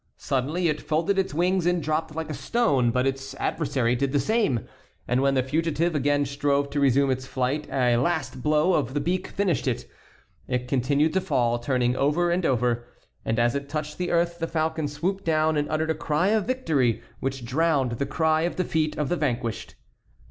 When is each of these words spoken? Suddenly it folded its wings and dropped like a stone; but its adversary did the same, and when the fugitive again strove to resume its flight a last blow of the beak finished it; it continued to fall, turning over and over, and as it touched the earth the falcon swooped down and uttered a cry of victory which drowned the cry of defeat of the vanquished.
Suddenly 0.17 0.67
it 0.67 0.81
folded 0.81 1.19
its 1.19 1.31
wings 1.31 1.67
and 1.67 1.79
dropped 1.83 2.15
like 2.15 2.31
a 2.31 2.33
stone; 2.33 2.89
but 2.89 3.05
its 3.05 3.35
adversary 3.35 3.95
did 3.95 4.11
the 4.11 4.19
same, 4.19 4.61
and 5.07 5.21
when 5.21 5.35
the 5.35 5.43
fugitive 5.43 5.93
again 5.93 6.25
strove 6.25 6.71
to 6.71 6.79
resume 6.79 7.11
its 7.11 7.27
flight 7.27 7.67
a 7.71 7.97
last 7.97 8.41
blow 8.41 8.73
of 8.73 8.95
the 8.95 8.99
beak 8.99 9.27
finished 9.27 9.67
it; 9.67 9.87
it 10.47 10.67
continued 10.67 11.13
to 11.13 11.21
fall, 11.21 11.59
turning 11.59 11.95
over 11.95 12.31
and 12.31 12.47
over, 12.47 12.83
and 13.23 13.37
as 13.37 13.53
it 13.53 13.69
touched 13.69 13.99
the 13.99 14.09
earth 14.09 14.39
the 14.39 14.47
falcon 14.47 14.87
swooped 14.87 15.23
down 15.23 15.55
and 15.55 15.69
uttered 15.69 15.91
a 15.91 15.93
cry 15.93 16.29
of 16.29 16.47
victory 16.47 17.03
which 17.19 17.45
drowned 17.45 17.91
the 17.91 18.05
cry 18.07 18.41
of 18.41 18.55
defeat 18.55 18.97
of 18.97 19.07
the 19.07 19.15
vanquished. 19.15 19.75